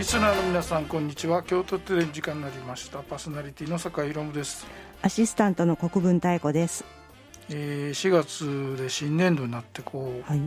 [0.00, 4.66] リスナーの皆さんこんにちは京都テレビ時間になりましたパーソナリティの坂井宏です、
[5.02, 6.86] アシスタントの国分太子です。
[7.50, 10.40] えー、4月で新年度になってこうはい。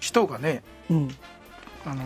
[0.00, 1.08] 人がねうん。
[1.86, 2.02] あの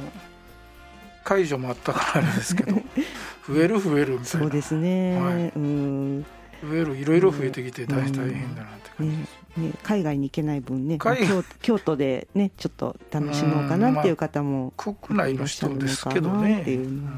[1.25, 2.83] 解除もあったからですけど
[3.49, 5.19] 増える増えるみたいなそうですね。
[5.19, 6.19] はいうん。
[6.19, 6.27] ね
[6.63, 9.46] 増えるいろいろ増えてきて大大変だなって感じです、ね
[9.83, 17.09] 海外に行けない分ね、京京都でねちょっと楽しもうかなっていう方も、国内の人ですけどいらっしゃるのかなねっていうの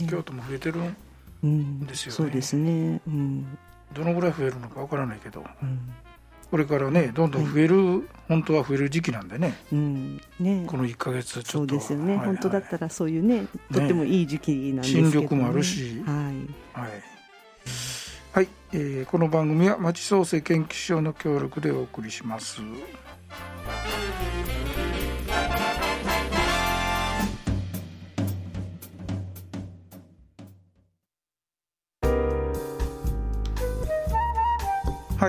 [0.00, 0.80] うん京都も増えてる
[1.42, 2.16] うんですよね。
[2.16, 3.00] そうですね。
[3.06, 3.58] うん。
[3.92, 5.44] どのぐらい増えるのかわからないけど。
[5.62, 5.78] うん。
[6.50, 9.54] これからねどんどん増える、本当は増える時期なんでね。
[9.72, 10.20] うん。
[10.38, 10.64] ね。
[10.66, 11.50] この1か月ちょっと。
[11.50, 12.26] そうですよね、はいはい。
[12.26, 13.46] 本当だったらそういうね。
[13.72, 16.02] とってもいい時期なんですけど、ね、新緑もあるし。
[16.06, 16.80] はい。
[16.80, 16.90] はい、
[18.36, 22.60] はいえーこの番組は町創生研究所の協力でお送りします。
[22.60, 22.66] は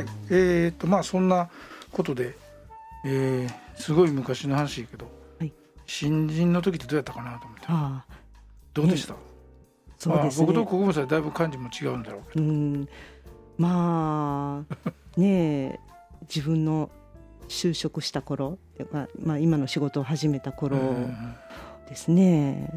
[0.01, 1.49] いえー、とまあそんな
[1.93, 2.37] ことで、
[3.05, 5.53] えーすごい昔の話やけど、はい。
[5.85, 8.07] 新人の時ってどうやったかなと思って。
[8.73, 9.15] どうでした、
[10.07, 10.45] そうですね。
[10.47, 12.87] まあ、僕と国分さんだいぶ感じも違うんだろうけうん。
[13.57, 15.79] まあねえ
[16.33, 16.89] 自分の
[17.47, 21.35] 就職した頃っていうか、まあ、今の仕事を始めたど、頃うん
[21.87, 22.69] ですね、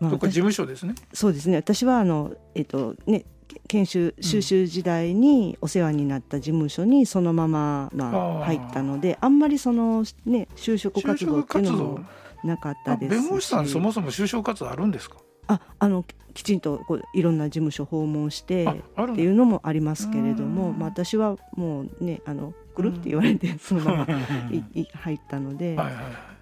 [0.00, 0.94] まあどっか事私務所ですね。
[1.12, 1.56] そうですね。
[1.56, 3.24] 私はあの、えっとね、
[3.68, 12.00] 研修修習時代にお世話になった事務所にそのまま、まあ入ったのであんまりその、ね、就職就活動っていうのも
[12.42, 13.20] なかったあですし。
[13.20, 15.16] 弁護士さんそもそも就職活動あるんですか？
[15.50, 20.78] ああのきちんとこういろんな事務所訪問してっていうのもありますけれども、うん。
[20.78, 24.06] まあ、私はもうねあの来るって言われて そのまま
[24.50, 25.94] いい入ったので、はいはい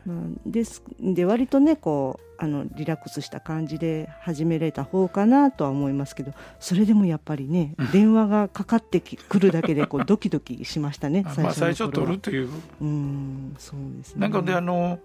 [0.04, 0.16] まあ、
[0.46, 12.50] ですで割とねこうあのリラックスした感じで始めれた方かなとは思いますけどそれでもやっぱりね電話がかかってきくるだけでこう ドキドキしましたねあまあ最初取るという。
[12.80, 14.20] うんそうですね。
[14.20, 14.98] なんかであの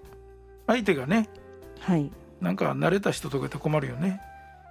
[0.68, 1.30] 相手がね
[1.80, 2.12] はい
[2.44, 4.22] なんか慣れた人とかって困るよね。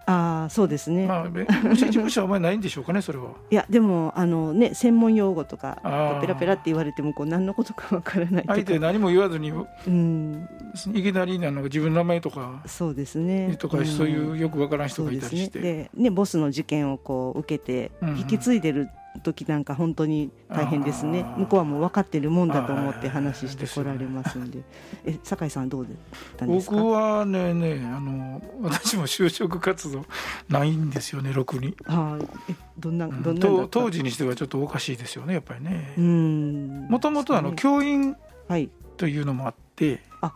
[0.05, 3.31] ああそうですね、まあ弁護 士事務所はお前ないんでしょうかねそれは。
[3.51, 5.79] いやでもあのね専門用語とか
[6.21, 10.49] ペラペラって言われてもこう何のことかわからない相手何も言わずにうん。
[10.93, 13.57] いきなりなのが自分の名前とかそうですね。
[13.61, 13.85] とかん。
[13.87, 15.61] そういうよくわからん人がいたりして。
[15.61, 18.19] でねボスの事件をこう受けてうんうん。
[18.19, 18.89] 引き継いでる
[19.23, 24.61] 時なんか本当に大変ですね、向こうはもう分かってるもんだと思って話してこられますんで。
[25.05, 25.93] え酒井さんどうだっ
[26.37, 26.77] たんですか？
[26.77, 30.05] 僕はねねあの私も就職活動
[30.49, 33.23] ないんですよねろくに、はいえどんなうん。
[33.23, 33.69] どんなんだった？
[33.69, 35.95] と当時にしてはちょっとおかしいですよねやっぱりね。
[35.99, 36.87] うん。
[36.89, 38.17] もともとあの教員
[38.49, 38.71] はい。
[38.97, 40.33] というのもあってあ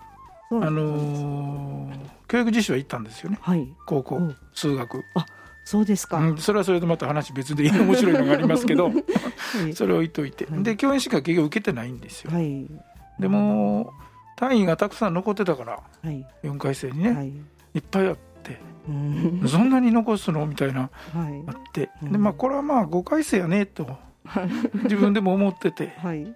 [0.50, 0.84] そうなんです
[1.22, 1.97] のー
[2.28, 3.38] 教育実習は行ったんですよね。
[3.41, 3.69] はい。
[3.86, 4.20] 高校う。
[4.20, 5.04] ん数学、
[5.66, 8.93] そうですか、うん、それはそれでまた話別で面白いのがありますけど は
[9.69, 9.75] い。
[9.75, 10.47] それを置いといて。
[10.47, 10.62] はい。
[10.62, 12.31] で教員しか結局受けてないんですよ。
[12.31, 12.71] はい。
[13.19, 13.93] でも
[14.37, 16.25] 単位がたくさん残ってたからはい。
[16.44, 17.32] 4回生にね、、はい。
[17.75, 19.43] いっぱいあってうん。
[19.49, 21.43] そんなに残すのみたいなはい。
[21.49, 21.91] あって。
[22.00, 22.12] うん。
[22.12, 23.98] でまあこれはまあ5回生やねと
[24.84, 25.94] 自分でも思ってて。
[25.98, 26.33] はい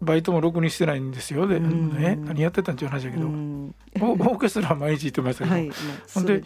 [0.00, 1.46] バイトもろくにしてないんですよ。
[1.46, 1.96] で、うん。
[1.96, 3.74] ね、何やってたんっていう話だけど、うん。
[4.00, 5.76] オオーケストラは毎日行ってましたけど、はい、まあ
[6.14, 6.42] ほんで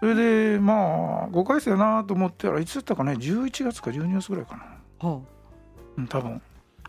[0.00, 4.56] それでまあ5回生やなと思ったらいつだったかね11月か12月ぐらいか
[5.00, 5.20] な、は
[5.98, 6.40] うん、多分。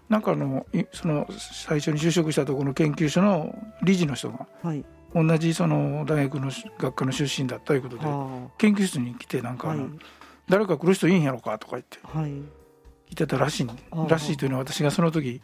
[0.07, 4.85] なんかあのいその最初に就職したところの研究所の理事の人があはい。
[5.13, 9.79] 同じその大学の学科の出身だったということでは研究室に来てなんかはい。
[10.47, 12.31] 誰か来る人いいんやろかとか言ってはい。
[13.09, 13.67] 来てたらしい
[14.07, 15.41] らしいというのは私がその時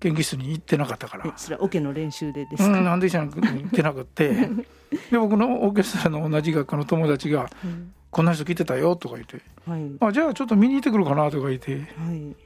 [0.00, 1.26] 研究室に行ってなかったから。
[1.26, 4.48] え それはオケの練習でですか、うん、なんでじゃなくて行ってなくて。
[5.10, 9.40] で僕のオーケストラの同じ学科の友達がうん「こんな人来てたよ」とか言って。
[9.66, 11.84] はい「あじゃあちょっと見に行ってくるかな」とか言ってはい。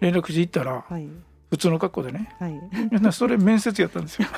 [0.01, 1.07] 連絡して行ったらはい。
[1.51, 2.35] 普通の格好でね。
[2.41, 3.13] はい。
[3.13, 4.29] それ面接やったんですよ。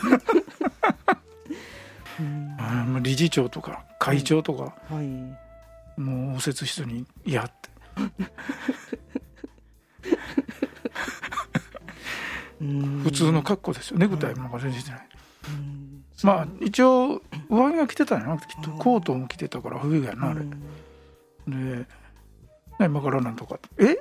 [2.20, 2.56] うん。
[2.60, 5.06] あ理事長とか会長とか、はい。
[6.00, 8.12] もう応接室に「いや」ってうん
[13.02, 14.74] 普通の格好ですよネクタイもてない、
[15.48, 16.04] うん。
[16.22, 18.70] まあ一応上着が着てたんやなきっと。
[18.72, 21.80] コートも着てたから冬やなあれ、うん。
[21.80, 21.86] で
[22.80, 23.58] 今からなんとか。
[23.78, 23.96] え？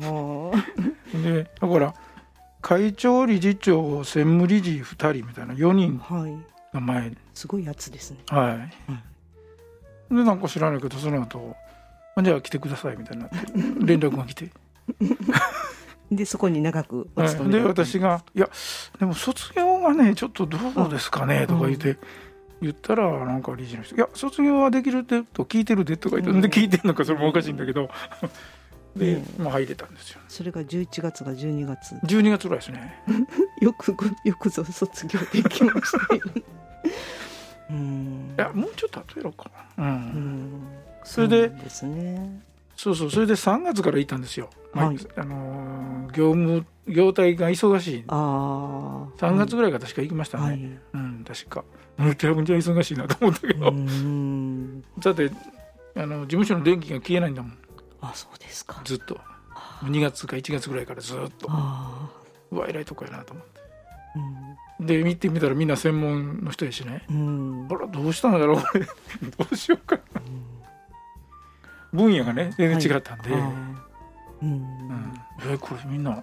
[0.00, 0.52] は
[1.12, 1.94] でだから
[2.62, 6.36] 会長理事長専務理事2人みたいな4人あはい。
[6.72, 7.12] が前。
[7.34, 8.18] すごいやつですね。
[8.28, 8.66] は
[10.10, 11.54] い、でなんか知らないけどその後
[12.16, 13.36] あじゃあ来てくださいみたいになって
[13.84, 14.50] 連絡が来て、
[16.10, 18.48] でそこに長くお勤めだった私が「いや
[18.98, 21.96] でも卒業がねちょっとどうですかね」とか言って
[22.62, 26.40] 言ったらなんか理事の人「いや卒業はできるってと聞いてるで」とか言って、うん。
[26.40, 27.90] で聞いてるのかそれもおかしいんだけど。
[28.96, 30.20] で、ねまあ、入れたんですよ。
[30.26, 31.94] それが11月が12月。
[32.06, 33.04] 12月ぐらいですね。
[33.60, 36.22] よくごよくぞ卒業できましたよ
[37.70, 38.34] うん。
[38.38, 39.84] いやもうちょっと後やろうかな。
[39.84, 40.62] うん、うん。
[41.04, 42.40] それでですね
[42.76, 44.98] そうそうそれで3月から行ったんですよ、まあはい。
[45.16, 48.04] あのー業務業態が忙しい。
[48.06, 50.78] ああ3月ぐらいから確か行きましたね、はい。
[50.94, 51.64] うん確か。
[51.96, 54.82] むちゃむちゃ忙しいなと思ったけど、うん。
[54.98, 55.30] だって
[55.96, 57.58] あの事務所の電気が消えないんだもん。
[58.00, 58.80] あそうですか。
[58.84, 59.18] ずっと。
[59.84, 61.48] 2月か1月ぐらいからずっと。
[61.48, 62.08] あ
[62.50, 63.60] うわ偉いとこやなと思って。
[64.80, 67.04] あで見てみたらみんな専門の人やしね。
[67.10, 67.60] うん。
[67.60, 68.86] うんあらどうしたんだろうこれ。
[69.36, 69.98] どうしようか
[71.96, 73.76] 分野がね全然違ったんで、あー
[74.42, 74.48] うん。
[74.48, 76.22] うん、えこれみんな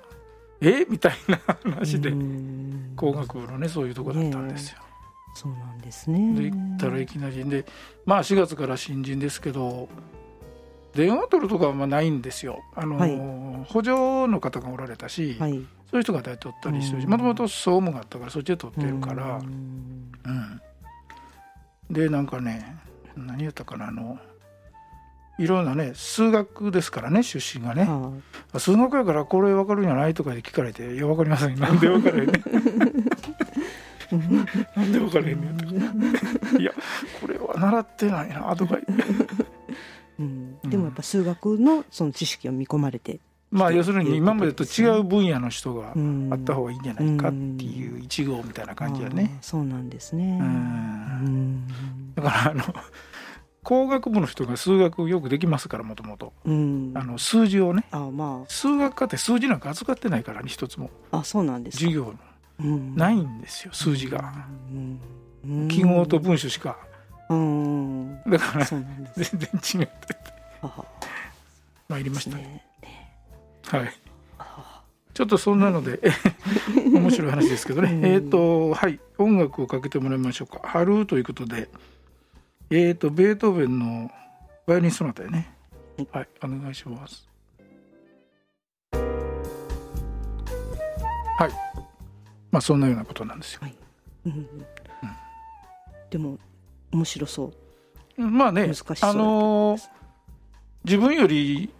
[0.61, 0.85] え？
[0.89, 2.93] みたいな話で、うん。
[2.95, 4.77] 工学部のねそういうとこだったんですよ。
[5.35, 6.33] そうなんですね。
[6.33, 7.43] で行ったらいきなり。
[7.43, 7.65] で
[8.05, 9.89] まあ4月から新人ですけど
[10.93, 12.61] 電話取るとかはまあないんですよ。
[12.75, 13.17] あの、はい。
[13.65, 13.91] 補助
[14.27, 15.51] の方がおられたし、はい。
[15.51, 15.57] そ
[15.93, 17.11] ういう人が大体取ったりしてるしうん。
[17.11, 20.11] もともと総務があったからそっちで取ってるから、うん。
[21.89, 21.93] うん。
[21.93, 22.77] でなんかね
[23.17, 24.19] 何言ったかなあの
[25.39, 27.83] いろんなね数学ですからね出身がね。
[27.85, 28.11] は
[28.53, 31.55] あ数学やからこれ分かるんじゃないとかで聞かれて「いや分かりません。
[31.59, 32.43] なんで分からへんねん」
[34.75, 35.57] なんで分からへんねん。
[35.57, 35.71] とか
[36.59, 36.71] 「いや
[37.19, 39.05] これは習ってないな」とか言って
[40.19, 40.59] うん。
[40.65, 43.19] でもやっぱ数学のその知識を見込まれて
[43.49, 46.29] まあ要するに今までと違う分野の人がうん。
[46.31, 50.39] あった方がいいんじゃないかっていう一号みたいな感じやねそうなんですね
[52.15, 52.63] だからあの
[53.63, 56.33] 工学部の人が数学よくできますからもともと
[57.17, 57.85] 数字をね。
[57.91, 60.89] あま数学科って数字なんか扱ってないからね一つも。
[61.11, 61.85] ああそうなんですか。
[61.85, 62.13] 授業
[62.59, 62.95] うん。
[62.95, 64.33] ないんですよ数字が。
[65.69, 66.77] 記号と文章しか。
[67.29, 68.21] うん。
[68.27, 69.89] だから全然違って。
[70.61, 70.83] あ
[71.87, 72.43] まいりましたね。
[72.43, 72.65] ね。
[73.63, 73.93] はい。
[74.39, 74.81] あ
[75.13, 75.99] ちょっとそんなので
[76.91, 78.05] 面白い話ですけどね、うん。
[78.05, 78.99] えっ、とはい。
[79.17, 81.69] 音楽をかけてもらいましょうか「春」ということで
[82.75, 84.09] えっ、とベートーベンの
[84.65, 85.53] バイオリンソナタやね。
[86.11, 87.29] はいお願いします。
[88.91, 88.97] は
[91.47, 91.51] い。
[92.49, 93.61] まあそんなようなことなんですよ。
[94.25, 94.47] うん。
[96.09, 96.39] でも
[96.91, 97.53] 面白そ
[98.17, 98.19] う。
[98.19, 98.71] まあね
[99.01, 99.81] あのー
[100.83, 101.71] 自分より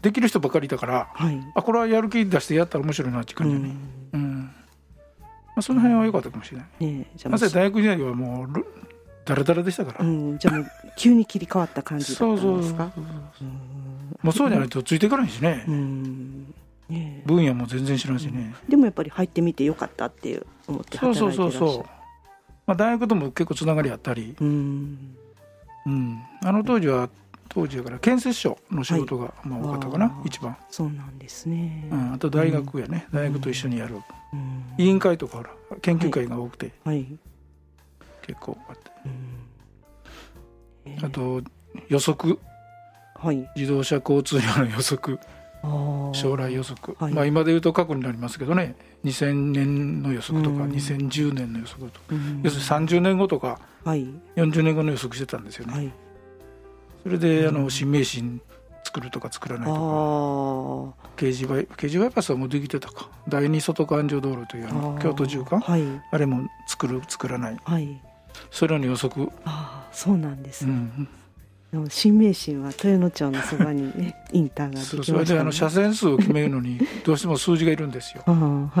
[0.00, 1.40] できる人ばかりだからはい。
[1.56, 3.74] あこれはやる気出してやったら面白いなっていう感じだね、
[4.12, 4.44] うん。
[4.44, 4.50] ま
[5.56, 6.86] あ、その辺は良かったかもしれない。
[6.86, 8.64] ねえじゃあなぜ大学時代はもうル
[9.28, 10.66] ダラダラでしたから、うん、じゃあもう
[10.96, 12.90] 急に切り替わった感じだったそうそうんですか
[14.22, 16.54] もうそうじゃないとついていかないしね、うん。
[16.88, 17.22] ねえ。
[17.26, 21.60] 分野も全然知らんしね、でもやっぱり入ってみてよかったっていう思ってそう働いてらっしゃる。
[21.60, 21.84] そうそうそう、
[22.66, 25.14] まあ、大学とも結構つながりあったり、うん。
[25.84, 27.10] うん、あの当時は
[27.50, 30.26] 当時だから建設所の仕事がまあ多かったかな、あー。
[30.26, 33.96] 一番、そうなんですね、うん、あと大学やね、大学と一緒にやる。
[34.32, 34.64] うん。
[34.78, 35.50] 委員会とかほら
[35.82, 36.72] 研究会が多くて。
[36.84, 37.06] はい、
[38.28, 40.92] 結構あって、うん。
[40.92, 41.06] えー。
[41.06, 41.42] あと
[41.88, 42.38] 予測。
[43.16, 43.48] はい。
[43.56, 45.18] 自動車交通量の予測。
[46.12, 47.12] 将来予測、はい。
[47.12, 48.76] まあ、今で言うと過去になりますけどね。
[49.04, 50.70] 2000年の予測とか、うん。
[50.70, 52.42] 2010年の予測とか、うん。
[52.44, 54.06] 要するに30年後とかはい。
[54.36, 55.90] 40年後の予測してたんですよね、はい。
[57.02, 57.64] それであうん。
[57.64, 58.40] の新名神
[58.84, 61.18] 作るとか作らないあとか。
[61.24, 61.30] ー。
[61.30, 63.08] 掲示バイ掲示バイパスはもうできてたか。
[63.28, 65.82] 第二外環状道路というあの京都縦貫はい。
[66.12, 67.56] あれも作る作らない。
[67.64, 68.00] はい
[68.50, 71.08] それらの予測、ああそうなんです、うん、
[71.88, 78.22] 新名神は豊野町のそばにね インターができまね、それであの車線数を決めるのに どうしても数字がいるんですよ。
[78.26, 78.32] は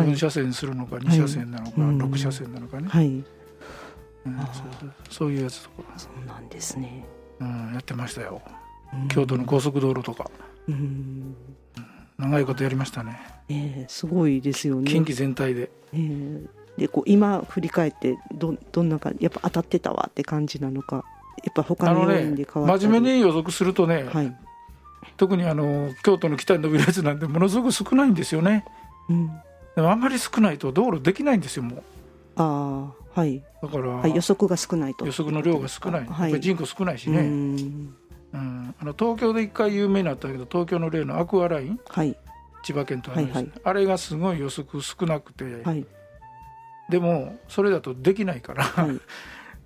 [0.04, 0.08] い。
[0.08, 1.98] 4車線するのか2車線なのか、うん。
[2.02, 3.08] 6車線なのかね、はい。
[3.08, 3.24] うん
[4.26, 7.04] あーそういうやつとか、そうなんですね、
[7.40, 8.42] うん、やってましたよ。
[8.92, 9.08] うん。
[9.08, 10.30] 京都の高速道路とか。
[10.68, 11.34] うん。
[12.18, 13.20] 長いことやりましたね。
[13.48, 14.90] ええすごいですよね。
[14.90, 15.70] 近畿全体で。
[15.92, 21.04] ええでこう今振り返ってどどんな感じやっぱ当たってたわって感じなのか
[21.44, 24.36] やっぱ他あのの要因ねで変わったり真面目に予測するとね、はい、
[25.16, 28.64] 特にあの京都の北に伸びるやつなんでものすごく少ないんですよね。
[29.08, 29.26] うん、
[29.76, 31.82] でもあんまり少ないと道路できないんですよもう。
[32.36, 35.04] ああはい、だから、はい、予測が少ないと。
[35.04, 36.40] 予測の量が少ない、はい。
[36.40, 37.94] 人口少ないしうね、ん。
[38.32, 38.74] うん。
[38.80, 42.16] あの東京で一回有名になったけど東京の例のアクアラインはい。
[42.62, 43.60] 千葉県とあるんですはいはい。
[43.64, 45.84] あれがすごい予測少なくて、はい
[46.88, 49.00] でもそれだとできないから、はい。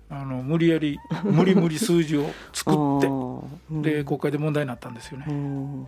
[0.09, 3.07] あの無理やり無理無理数字を作って
[3.71, 3.81] うん。
[3.81, 5.81] で国会で問題になったんですよね、うん。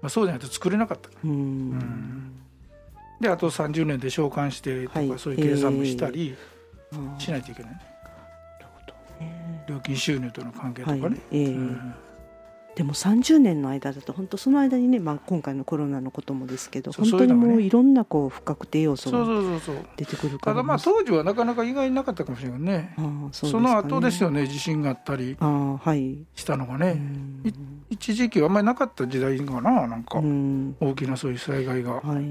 [0.00, 1.08] まあ、そうじゃないと作れなかった。
[1.24, 1.70] うん。
[1.70, 2.32] ん。
[3.20, 5.12] であと30年で償還してとか、はい。
[5.18, 6.36] そういう計算もしたり
[7.18, 7.84] しないといけない、なる
[9.66, 11.20] ほ料金収入との関係とかね、はい。
[11.32, 11.94] ええうん
[12.74, 19.86] でも30年の間だと本当その間にね、まあ、今回のコロナのこともですけどそう本当にもういろんなこう不確定要素そうがそうそうそう。
[19.96, 20.54] 出てくるから。
[20.54, 22.96] ただまあ当時はなかなか意外になかったかもしれないね
[23.32, 23.60] そね。
[23.60, 25.36] の後ですよね地震があったり
[26.34, 27.42] したのがうね、ん。
[27.44, 27.52] い
[27.90, 30.74] 一時期はあんまりなかった時代かななんか、うん。
[30.80, 31.92] 大きなそういう災害が。
[32.00, 32.24] はい。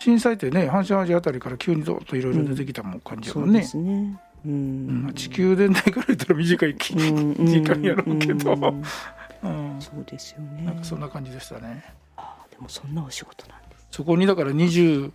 [0.00, 3.62] 震災ってね阪神・淡路あたりから急にどっといろいろ出てきたもん感じやもんね。
[3.62, 4.20] そうで、すね。
[4.44, 8.54] ううんん地球全体から言ったら短い期うん時間やろうけど、
[9.48, 9.74] うん。
[9.74, 10.62] うんそうですよね。
[10.62, 11.84] なんかそんな感じでしたね。
[12.16, 13.86] ああでもそんなお仕事なんです。
[13.90, 15.12] そこにだから24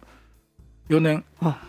[0.90, 1.24] 年。
[1.40, 1.62] あ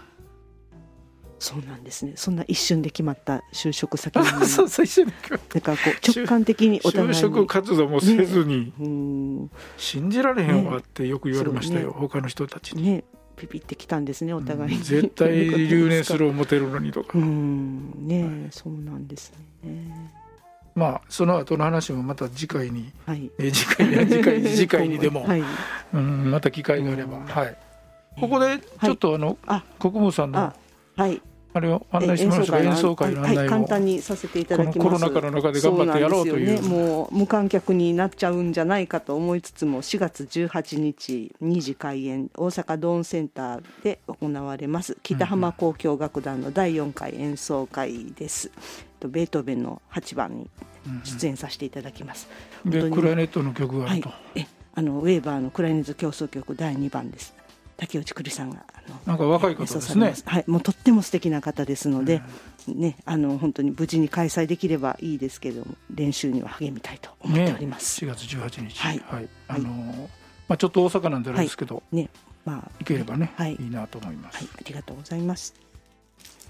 [1.39, 2.13] そうなんですね。
[2.15, 7.15] そんな一瞬で決まった就職先に そうそう一緒になんかこう直感的にお互いに。
[7.15, 9.51] 就職活動もせずに、うん。
[9.77, 11.95] 信じられへんわってよく言われましたよ、ね。
[11.97, 13.05] 他の人たちに、ね。
[13.37, 18.07] ピピってきたんですねお互いに、絶対留年する思ってるのにとか、うん。
[18.07, 19.33] ねそうなんです
[19.65, 20.13] ね
[20.75, 23.31] まあその後の話もまた次回に、はい。
[23.39, 25.43] えー次回に 次回に次回にでも、はい。
[25.95, 27.25] うん、また機会があれば、うん。
[27.25, 27.57] はい。
[28.21, 29.63] ここでちょっとあの、あ。
[29.79, 30.55] 国務さんのあ
[30.97, 31.21] はい。
[31.55, 34.79] あれを案内してもらいました演奏会の案内を、はい、簡単にさせていただきます。
[34.79, 36.63] このコロナ禍の中で頑張ってやろうという。
[36.63, 44.97] ね、もう無観客になっちゃうんじゃないかと思いつつも4月18日2時開演大阪ドーンセンターで行われます。
[45.03, 48.51] 北浜交響楽団の第4回演奏会です、
[49.03, 50.51] とベートーベンの8番に
[51.05, 52.29] 出演させていただきます、
[52.65, 53.03] で本当に。
[53.03, 53.97] クラリネットの曲があはい。
[53.99, 57.35] ると、、えあのウェーバーのクライネット競争曲第2番です。
[57.77, 60.15] 竹内栗さんがあのなんか若い方ですね。
[60.25, 62.23] はい、もうとっても素敵な方ですので、
[62.69, 68.05] ね、あの本当に無事に開催できればいいですけれども練習には励みたいと思っております。
[68.05, 68.79] 4月18日。
[68.79, 69.29] はい。
[69.49, 70.09] あのー
[70.49, 72.09] まあ、ちょっと大阪なんであれですけど、ね
[72.45, 73.55] まあ、行ければね、はい。
[73.55, 74.39] い、いなと思います。
[74.39, 75.55] はい、ありがとうございます。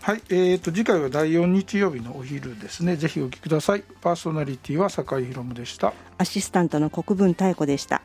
[0.03, 8.03] はい、えー、と次回は第4日曜日のお昼ですねぜひお聞きくださいパーソナリティは酒井宏夢でしたアシスタントの国分太子でした。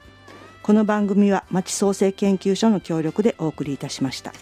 [0.67, 4.33] この番組は町創生研究所の協力でお送りいたしました。